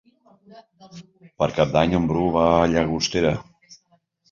Per 1.43 1.49
Cap 1.59 1.77
d'Any 1.77 1.95
en 1.99 2.09
Bru 2.13 2.25
va 2.39 2.49
a 2.57 2.67
Llagostera. 2.75 3.37